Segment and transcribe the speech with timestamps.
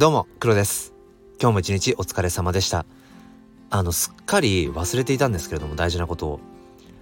[0.00, 0.94] どうも、黒です。
[1.38, 2.86] 今日も一日お疲れ様でした。
[3.68, 6.40] あの、すっかり忘れていたんですけれども、大事なことを。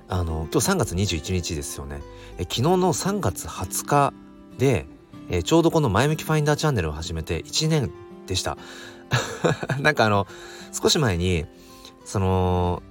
[0.09, 2.00] あの、今日3月21日ですよね。
[2.38, 4.12] え昨日の3月20日
[4.59, 4.87] で、
[5.30, 7.92] えちょうどこの前向きファインダーチャンネルを始めて1年
[8.27, 8.59] でした。
[9.78, 10.27] なんかあの、
[10.73, 11.46] 少し前に、
[12.05, 12.83] その、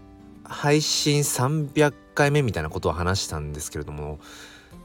[0.46, 4.20] 配信300回目みたいなことを話したんですけれども、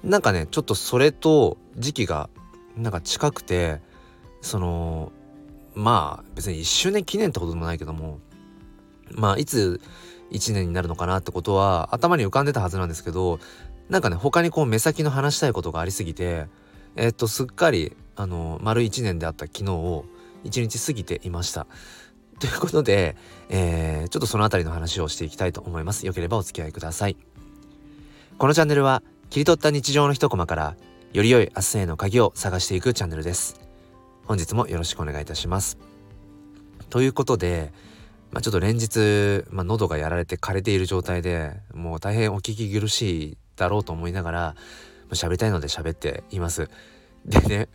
[0.03, 2.29] なんかね、ちょっとそれと時期が
[2.77, 3.81] なんか近くて、
[4.43, 5.13] その
[5.75, 8.19] まあ別に1周年記念ってことでもないけども
[9.11, 9.81] まあいつ
[10.31, 13.39] 1年になるのかなってことは頭に浮かんでたはずなんですけど
[13.89, 16.47] なんかね他にこう目先の話したいことがありすぎて
[16.97, 20.05] えっとすっかりあの丸1年であった昨日を
[20.45, 21.67] 1日過ぎていました。
[22.41, 23.17] ということで、
[23.51, 26.07] えー、ちょっとその辺りの話をしていきたいと思います。
[26.07, 27.17] よければお付き合いください。
[28.37, 30.77] このチャンネルは切り取った日常の一コマから
[31.13, 33.72] より良い明日への鍵を探していくチャンネルです。
[34.27, 35.79] 本日もよろしくお願いいたします。
[36.91, 37.73] ということで、
[38.31, 44.55] まあ、ちょっと連日、まあ、喉がやられて枯れている状態でもう大変お聞き苦しいだろうと思いながら
[45.11, 46.71] 喋りたいので喋っています。
[47.25, 47.69] でね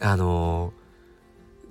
[0.00, 0.72] あの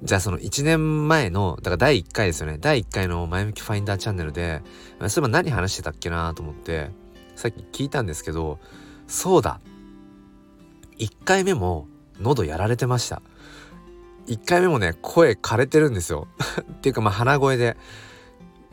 [0.04, 4.62] ー、じゃあその1年前のだから第1回ですよね第1回の前向きファインダーチャンネルで
[5.00, 6.92] そういえば何話してたっけなと思って
[7.36, 8.60] さっき聞いたんですけど
[9.08, 9.60] そうだ
[11.00, 11.88] 1回目も
[12.20, 13.22] 喉やられてました。
[14.30, 16.28] 1回目もね声枯れてるんですよ。
[16.72, 17.76] っていうかまあ鼻声で。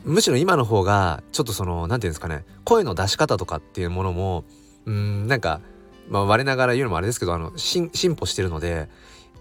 [0.05, 2.45] むしろ今の方がちょっとその何て言うんですかね。
[2.65, 4.45] 声の出し方とかっていうものも
[4.85, 5.61] うんなんか
[6.09, 8.89] まあ我ながら言うのもあれですけどあの進歩してるので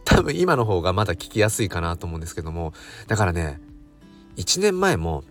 [0.06, 2.74] 多分今の方がまだ聞きやすいかなと思うんですけども。
[3.08, 3.62] だからね
[4.38, 5.24] 1年前も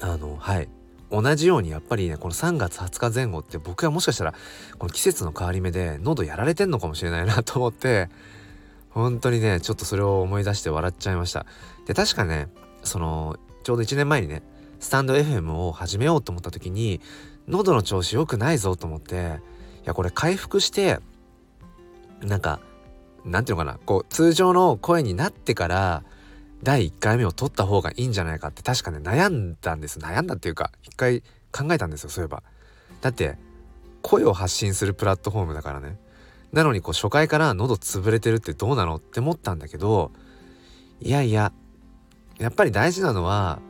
[0.00, 0.68] あのはい
[1.10, 4.34] 同じようにやっぱりねこの3月20日前後って僕はもしかしたら
[4.78, 8.08] この季節の変わり目で喉やられてんのかもしれないなと思って
[8.90, 11.46] 本当にねちょっとそれを思い出して笑っちゃいました。
[11.86, 12.48] で確かね
[12.82, 14.42] そのちょうど1年前にね
[14.78, 17.00] スタンド FM を始めようと思った時に
[17.48, 19.40] 喉の調子良くないぞと思って
[19.84, 20.98] いやこれ回復して
[22.20, 22.60] なんか
[23.24, 26.02] なんていうのかなこう通常の声になってから
[26.62, 29.98] 第1回目を取った方がいいんじゃないかって確かね悩んだんです。
[29.98, 31.22] 悩んだっていうか一回
[31.52, 32.42] 考えたんですよそういえば。
[33.00, 33.38] だって
[34.02, 35.98] 声を発信するプラットフォームだからね。
[36.52, 40.10] なのにこう初回から喉潰れてるってどうなのって思ったんだけど
[41.00, 41.52] いやいや
[42.38, 43.60] やっぱり大事なのは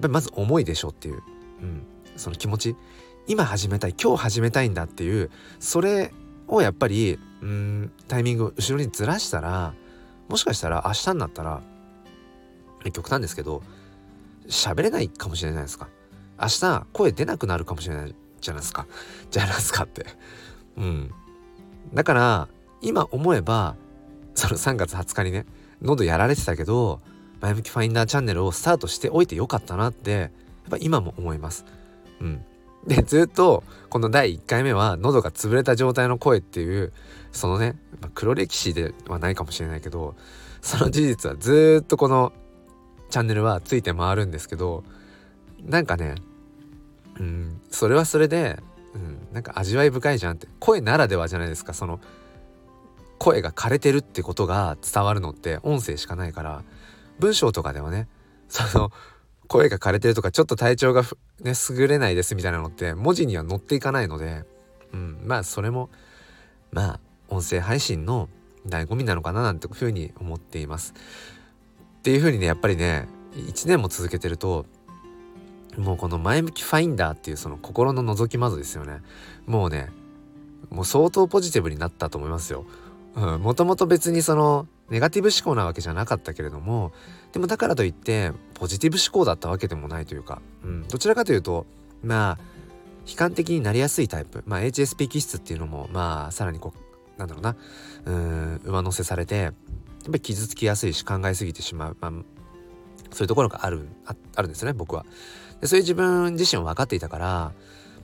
[0.00, 1.22] まず思いでしょっていう、
[1.62, 2.76] うん、その気持ち。
[3.28, 5.30] 今始めたい今日始めたいんだっていう
[5.60, 6.12] それ
[6.48, 9.74] をやっぱりうんタイミングを後ろにずらしたら
[10.28, 11.62] もしかしたら明日になったら
[12.92, 13.62] 極端ですけど
[14.48, 15.88] 喋れないかもしれないですか。
[16.40, 18.86] 明日声出なくなるかもしれないじゃないですか。
[19.30, 20.04] じゃないですかって。
[20.76, 21.10] うん。
[21.94, 22.48] だから
[22.80, 23.76] 今思えば
[24.34, 25.46] その3月20日にね
[25.82, 27.00] 喉やられてたけど
[27.40, 30.30] 前向きファインダーチャンネルをスタートしておいてよかったなってやっ
[30.70, 31.64] ぱ今も思います。
[32.20, 32.44] うん、
[32.86, 36.92] でずっとこの第1回目は喉が潰れた状態の声っていう
[37.32, 40.14] そのね、まあ、黒歴史ではないかもしれないけど
[40.60, 42.32] その事実はずっとこの
[43.10, 44.84] チャンネルはついて回るんですけど
[45.64, 46.14] なんかね
[47.18, 48.58] うんそれはそれで
[48.94, 50.48] うん、なんか味わい深いじゃんって。
[50.58, 51.74] 声ならではじゃないですか。
[51.74, 52.00] その
[53.18, 56.62] 声が枯れてるってことが伝わるのって音声しかないから。
[57.18, 58.08] 文章とかではね。
[58.48, 58.92] その
[59.48, 61.02] 声が枯れてるとかちょっと体調が
[61.40, 64.44] ね優れないですみたいなのって文字には載っていかないので、
[64.92, 65.90] うん、まあそれも
[66.70, 68.28] まあ音声配信の
[68.66, 70.94] 醍醐味なのかななんていうふうに思っています。
[71.98, 74.66] っていうふうにねやっぱりね1年も続けてると
[75.76, 79.00] もうこの前向きファインダーっていうその心の覗き窓ですよね
[79.46, 79.90] もうね
[80.70, 82.64] もう相当ポジティブになったと思いますよ。
[83.14, 86.92] もともと別にそのネガティブ思考なわけじゃなかったけれども
[87.32, 91.66] でもだからといってポジティブ思考だったわけでもないというか、うん、どちらかというと
[92.02, 92.38] まあ
[93.06, 97.56] 悲観的になりやすいタイプ、まあ、HSP 気質っていうのもまあさらにこうなんだろうな
[98.06, 99.52] うん上乗せされてやっ
[100.06, 102.12] ぱり傷つきやすいし考えすぎてしまう、まあ、
[103.10, 103.86] そういうところがある
[104.34, 105.04] あるんですよね僕は。
[105.62, 107.52] でそういう自分自身を分かっていたから、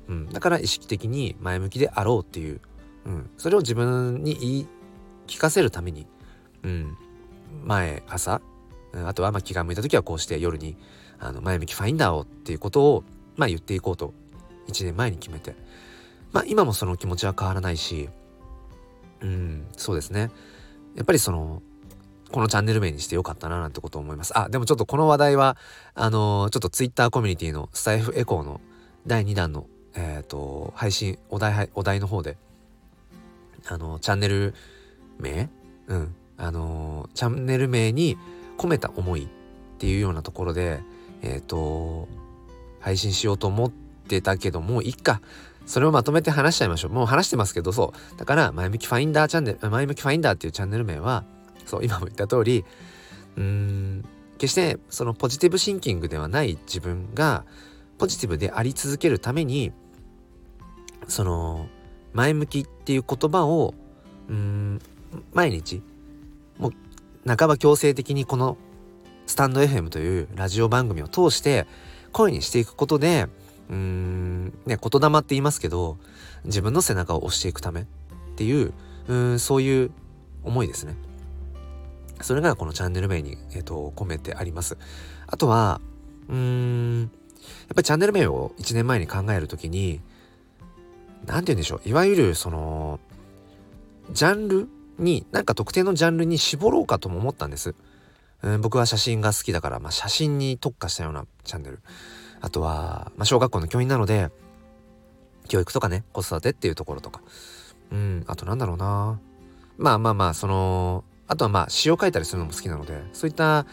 [0.08, 2.60] うん、だから意識的に前向きであろうっていう、
[3.04, 4.66] うん、それを自分に言い
[5.26, 6.06] 聞かせるために、
[6.62, 6.96] うん、
[7.64, 8.40] 前朝、
[8.92, 10.76] うん、あとはまあ気が向いた時はこうして夜に
[11.18, 13.04] あの前向きファインダーをっていうことを、
[13.36, 14.14] まあ、言っていこうと
[14.68, 15.56] 1年前に決めて、
[16.32, 18.08] まあ、今もその気持ちは変わらないし、
[19.20, 20.30] うん、そうですね。
[20.94, 21.60] やっぱりその
[22.30, 24.38] このチャンネル名にしてよかったななんてことを思います。
[24.38, 25.56] あ、でもちょっとこの話題は、
[25.94, 28.60] あのー、ちょっと Twitter コミュニティのスタイフエコーの
[29.06, 32.36] 第2弾の、えっ、ー、と、配信、お題、お題の方で、
[33.66, 34.54] あのー、チャンネル
[35.18, 35.48] 名？
[35.88, 36.14] うん。
[36.38, 38.16] あのチャンネル名に
[38.56, 39.28] 込めた思いっ
[39.78, 40.80] ていうようなところで
[41.20, 42.08] えっ、と
[42.80, 45.20] 配信しようと思ってたけどもういっか
[45.66, 51.24] それをまとめて話しちゃいましょうもう話してますけどそうだから前向きファインダーチャンネル前向きファインダーっていうチャンネル名は
[51.68, 52.64] そう今も言った通り
[53.36, 54.04] うーん
[54.38, 57.44] 決してそのポジティブシンキングではない自分が
[57.98, 59.72] ポジティブであり続けるために
[61.08, 61.66] その
[62.12, 63.74] 前向きっていう言葉を
[64.28, 64.80] うん
[65.32, 65.82] 毎日
[66.56, 66.72] もう
[67.26, 68.56] 半ば強制的にこの
[69.26, 71.66] スタンド FM というラジオ番組を通して
[72.12, 73.26] 声にしていくことで
[73.68, 75.98] うーんね言霊って言いますけど
[76.44, 77.84] 自分の背中を押していくためっ
[78.36, 78.72] ていう
[79.08, 79.90] うんそういう
[80.44, 80.94] 思いですね。
[82.20, 84.76] それがこのチャンネル名に、えーと、込めてあります。
[85.26, 85.80] あとは
[86.28, 87.10] うーんやっ
[87.74, 90.00] ぱりチャンネル名を1年前に考える時に
[91.26, 93.00] 何て言うんでしょういわゆるその
[94.10, 94.68] ジャンル
[94.98, 97.74] になんか特定のジャンルに絞ろうかとも思ったんです。
[98.42, 101.80] うん、僕は写真が好きだから、まあ、写真に特化したようなチャンネル
[102.40, 104.30] あとは、まあ、小学校の教員なので
[105.48, 107.20] 教育とかね子育てっていうところとか
[107.90, 109.18] うんあとなんだろうな
[109.76, 113.66] まあまあまあそのあとはまあ詩を書いたりするのも好きなのでそういった、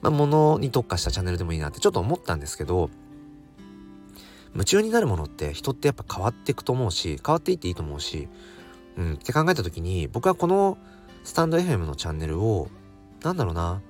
[0.00, 2.90] ま、ものに特化したチャンネルでもいいなってちょっと思ったんですけど
[4.54, 8.28] 夢中になるものって人ってやっぱ変わっていくと思うし変わっていっていいと思うし、
[8.96, 10.78] うん、って考えた時に僕はこの
[11.24, 12.68] スタンド FM のチャンネルを
[13.22, 13.80] なんだろうな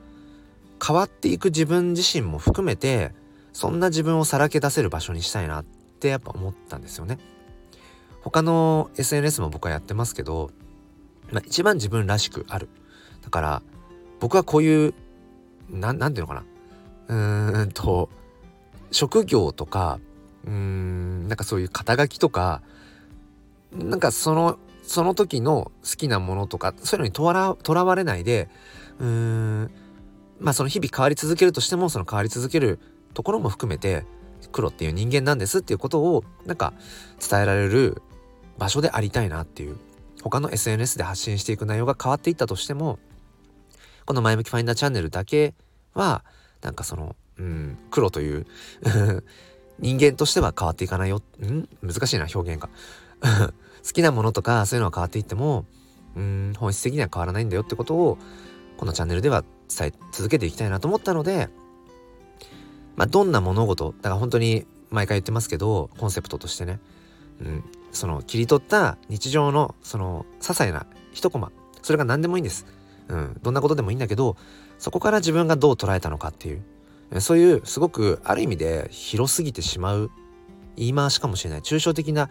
[0.84, 3.12] 変わっていく自分自身も含めて
[3.52, 5.64] そんな自分をさらけ出せる場所にしたいなっ
[6.00, 7.18] てやっぱ思ったんですよね。
[8.20, 10.50] 他の SNS も僕はやってますけど、
[11.30, 12.68] まあ、一番自分らしくある。
[13.24, 13.62] だから
[14.20, 14.94] 僕はこういう
[15.70, 16.44] ななんていうのかな。
[17.08, 18.08] うーんと
[18.90, 19.98] 職業とか
[20.44, 22.62] うーんなんかそういう肩書きとか
[23.72, 28.48] なんかそのその時の好きなものとかそういうのにとらとらわれないで
[28.98, 29.70] うーん
[30.38, 32.78] まあその日々変わり続けるとしてもその変わり続ける
[33.14, 34.04] ところも含めて
[34.52, 36.74] 黒っていう人間なんですっていうことをなんか
[37.18, 38.02] 伝えられる
[38.58, 39.76] 場所でありたいなっていう
[40.22, 42.98] 他の SNS で発信していく内容が変わっていったとしても
[44.06, 45.54] この前向きファインダーチャンネルだけ
[45.94, 46.24] は
[46.62, 48.46] なんかそのうん黒という
[49.78, 51.20] 人間としては変わっていかないよ。
[51.42, 51.68] ん？
[51.82, 52.68] 難しいな表現が。
[53.84, 55.66] 好きなものとかそういうのは変わっていっても
[56.16, 58.18] うん本質的には変わらないんだよってことを
[58.76, 61.48] このチャンネルでは伝え続けていきたいなと思ったので
[62.96, 66.80] まあどんな物事だから本当に毎回言ってますけどコンセプトとしてね、
[67.40, 71.50] うん、その切り取った日常のその些細な一コマ
[71.82, 72.66] それが何でもいいんです、
[73.08, 74.36] うん、どんなことでもいいんだけど
[74.78, 76.62] そこから自分がどう捉えたのかっていう。
[77.20, 80.10] そういうすごくある意味で広すぎてしまう
[80.76, 81.60] 言い回しかもしれない。
[81.60, 82.28] 抽象的な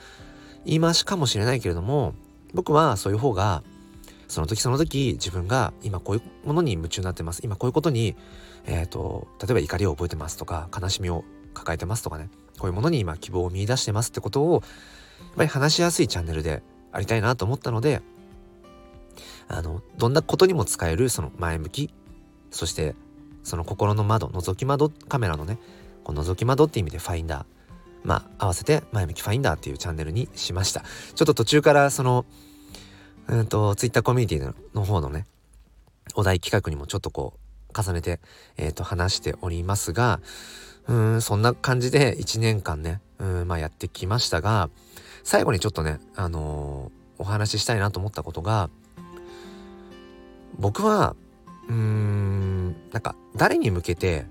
[0.66, 2.16] 言い回しかもしれないけれども
[2.54, 3.64] 僕はそういう方が
[4.28, 7.42] その時その時自分が今こういうものに夢中になってます。
[7.44, 8.16] 今こういうことに、
[8.66, 11.24] えーと、例えば怒りを覚えてますとか悲しみを
[11.54, 12.30] 抱えてますとかね。
[12.60, 14.62] こういうものに今希望を見いだしてますってことをやっ
[15.38, 16.62] ぱり話しやすいチャンネルで
[16.92, 18.02] ありたいなと思ったので
[19.48, 21.94] あのどんなことにも使えるその前向き
[22.52, 22.96] そして
[23.44, 25.60] その心の窓覗き窓カメラのね
[26.04, 27.46] この覗き窓って意味でファインダー
[28.04, 30.82] まあ合わせて前向きファインダーっていうチャンネルにしました。
[31.16, 32.26] ちょっと途中からその
[33.28, 35.26] うんと、ツイッターコミュニティの方のね、
[36.16, 38.20] お題企画にもちょっとこう、重ねて、
[38.58, 40.20] え、ー、と、話しておりますが、
[40.88, 44.70] うん、そんな感じで1年間ね、うん、まあやってきましたが、
[45.24, 48.70] 最後にちょっとね、あのー、お話ししたいなと思ったことが、
[50.60, 51.16] 僕は、
[51.68, 54.26] うーん、なんか、誰に向けて、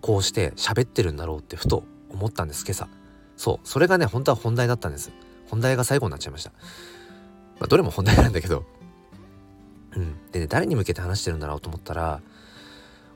[0.00, 2.88] こうして喋ってるんだろうってふと思ったんです、今朝。
[3.36, 5.10] そう、それがね、本当は本題だったんです。
[5.50, 6.50] 本題が最後になっちゃいました。
[7.60, 8.64] まあ、どれも本題なんだけど、
[9.96, 10.16] うん。
[10.32, 12.20] でね、誰に向けて話してるんだろうと思ったら、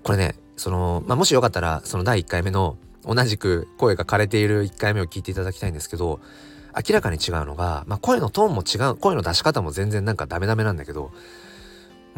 [0.02, 6.20] これね、その、まあ、もしよかったら、その第1回目の、同じく声が枯れている1回目を聞いていただきたいんですけど、
[6.74, 11.12] 明らかに違うのが、まあ、声のトーンも違う、声の出し方も全然なんかダメダメなんだけど、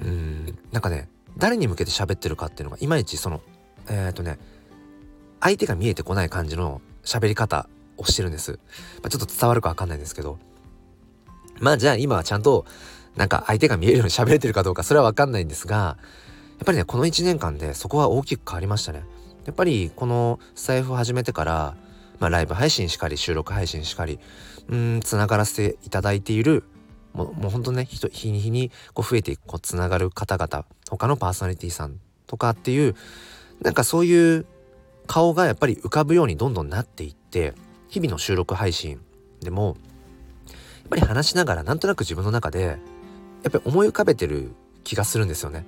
[0.02, 3.40] うん、なんかね、誰に向けて喋ってるかっていうのが、いまいちその、
[3.88, 4.38] えっ、ー、とね、
[5.40, 8.58] 相手が見えてこない感じの喋り方をしてるんです。
[9.02, 10.38] まあ、ちょっと伝わるかわかんないんですけど、
[11.60, 12.64] まあじゃあ今はちゃんと
[13.16, 15.96] なんか相手が見えるように喋れてるかどうかそれはわかんないんですがや
[16.62, 19.04] っぱりねこの1年間でそこは大きく変わりましたね。
[19.44, 21.76] やっぱりこの財布を始めてから、
[22.18, 24.18] まあ、ライブ配信しかり収録配信しかり
[24.68, 26.64] うんつながらせていただいている
[27.14, 32.96] もうほんとね日に日にこう増えていくこうつながる方々他のパーソナリティさんとかっていう
[33.62, 34.46] なんかそういう
[35.06, 37.54] 顔がやっぱり浮かぶようにどんどんなっていって
[37.88, 39.00] 日々の収録配信
[39.40, 39.76] でも
[40.46, 42.78] やっぱり話しながらなんとなく自分の中で
[43.42, 44.52] やっぱり思い浮かべてる
[44.82, 45.64] 気がするんですよね。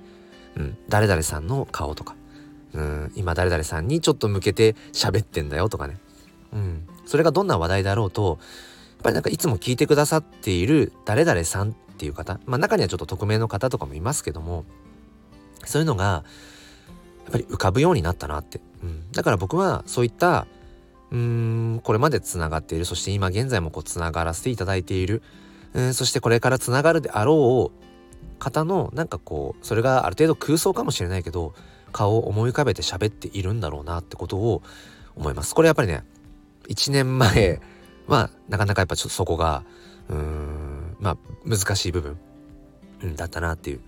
[0.55, 2.15] うん、誰々さんの顔とか、
[2.73, 5.97] うん、今誰々さんにちょっと向けて喋ってんだよとかね。
[6.53, 8.39] うん、それがどんな話題だろうと、
[8.97, 14.65] ぱりなんかいつも聞いてくださっている誰々さんっていう方、まあ中にはちょっと匿名の方とかもいますけども、
[15.65, 16.23] そういうのが、
[17.25, 18.61] やっぱり浮かぶようになったなって。
[18.83, 20.47] うん、だから僕はそういった
[21.11, 25.21] うんこれまでつながっているそして今現在もこうつながらせていただいている
[25.73, 31.53] うんそしてこれからつながるであろう方のなんかこうそれがある程度空想かもしれないけど
[31.91, 34.61] 顔を思い浮かべて喋っているんだろうなってことを
[35.15, 35.55] 思います。
[35.55, 36.03] これやっぱりね
[36.69, 37.61] 1年前
[38.07, 39.63] はなかなかやっぱちょっとそこが
[40.09, 42.17] うーんまあ難しい部分、
[43.03, 43.81] うん、だったなっていう。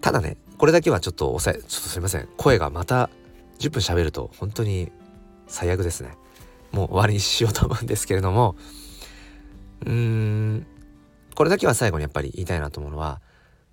[0.00, 2.28] ただねこれだけはちょっと抑えちょっとすいません。
[2.36, 3.10] 声がまた
[3.58, 4.90] 10分喋ると本当に
[5.46, 6.16] 最悪ですね。
[6.72, 8.56] もう終わりにしようと思うんですけれども。
[9.84, 10.66] うーん
[11.34, 13.20] これだけは最後にやっぱり言いたいなと思うのは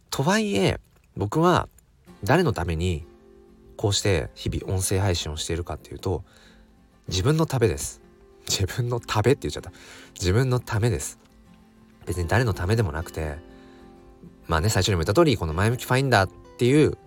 [0.10, 0.80] とはいえ
[1.18, 1.68] 僕は
[2.24, 3.06] 誰のために
[3.76, 6.24] こうして日々音声配信をしているかっていうと
[7.08, 8.02] 自分のためです。
[8.50, 9.72] 自分のためって言っちゃった
[10.16, 11.20] 自分のためです
[12.06, 13.38] 別に誰のためでもなくて
[14.48, 16.98] まあね最初にも言った通りこの前向きファインダーっていう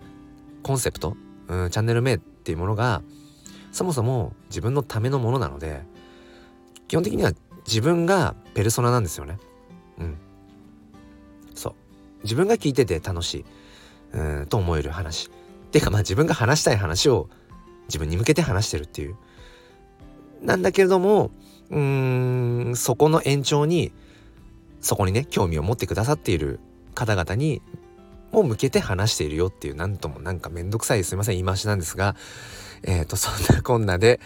[0.63, 1.15] コンセプト、
[1.49, 3.01] うん、チャンネル名っていうものが
[3.71, 5.83] そもそも自分のためのものなので
[6.87, 7.33] 基本的には
[7.65, 9.39] 自分がペルソナなんですよね。
[9.97, 10.17] うん。
[11.55, 11.73] そう。
[12.23, 13.45] 自分が聞いてて楽しい。
[14.13, 15.29] うんと思える話。
[15.71, 17.29] ていうかまあ自分が話したい話を
[17.87, 19.15] 自分に向けて話してるっていう。
[20.43, 21.31] なんだけれども、
[21.71, 23.91] うーん、そこの延長に、
[24.81, 26.59] そこにね、興味を持ってくださっている
[26.93, 27.61] 方々に
[28.31, 32.15] も向けて話しているよっていう、なんともなんかめんどくさいすいません、言い回しなんですが、
[32.83, 34.19] えっ、ー、と、そんなこんなで、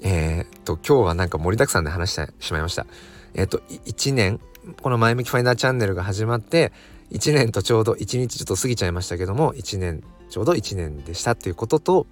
[0.00, 2.86] えっ、ー、と、今日はなんか盛りだくさんで話してしまいました。
[3.34, 4.40] えっ、ー、と、1年、
[4.82, 6.72] この前向きファインダーチャンネルが始まって、
[7.12, 12.06] 1年とちょうど1日ちょっと過ぎちゃいましたけども、1年、ちょうど1年でしたっていうことと、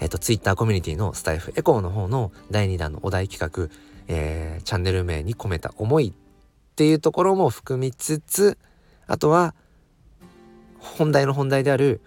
[0.00, 3.74] えっ、と、ツイッターコミュニティのスタイフエコーの方の第2弾のお題企画、
[4.08, 8.58] えー、チャンネル名に込めた思いっていうところも含みつつ、
[9.06, 9.54] あとは、
[10.78, 12.00] 本題の本題である、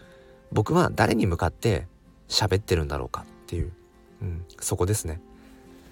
[0.52, 1.88] 僕は誰に向かって
[2.28, 3.72] 喋ってるんだろうかっていう、
[4.22, 5.22] うん、そこですね。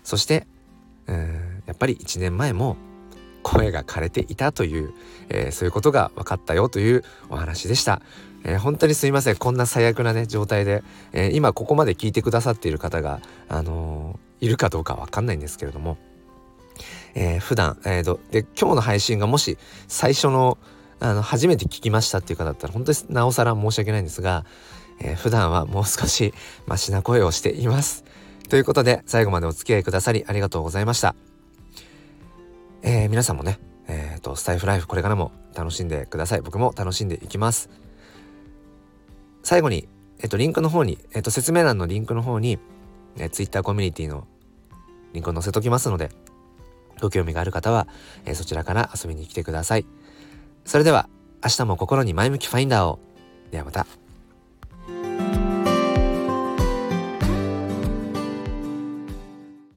[0.03, 0.47] そして
[1.07, 2.77] うんやっぱり1年前も
[3.43, 4.93] 声が枯れていたという、
[5.29, 8.01] えー、そういうことが分かったよというお話でした、
[8.43, 15.97] えー、本当にすいませんこんな最悪なね状態で、えー、今ここまで聞いてくださっている方があのいるかどうか分かんないんですけれども
[17.19, 20.59] えー、普段、えーと、で今日の配信がもし最初の
[20.99, 24.45] あの初めて聞きましたっていう方だったら本当になおさら申し訳ないんですが、
[24.99, 26.33] えー、普段はもう少し
[26.65, 28.03] マシな声をしています。
[28.49, 31.15] ということで最後までお付き合いくださりありがとうございました。
[32.81, 36.41] えー、皆さんもね、えーと、スタイフライフこれからも楽しんでください。
[36.41, 37.69] 僕も楽しんでいきます。
[39.47, 39.87] 最後に、
[40.19, 42.59] えっ、と、リンクの方に、えっ、と、説明欄のリンクの方に、
[43.15, 44.27] えー、Twitter コミュニティの
[45.13, 46.11] リンクを載せときますので、
[46.99, 47.87] ご興味がある方は、
[48.25, 49.85] えー、そちらから遊びに来てください。
[50.65, 51.07] それでは、
[51.41, 52.99] 明日も心に前向きファインダーを。
[53.49, 53.87] ではまた。